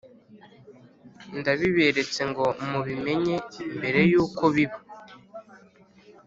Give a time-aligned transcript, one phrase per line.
[1.37, 3.35] ndabiberetse ngo mubimenye
[3.77, 4.79] mbere y’uko biba.